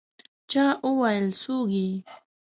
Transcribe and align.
چا 0.51 0.65
وویل: 0.87 1.25
«څوک 1.39 1.67
يې؟» 1.75 1.89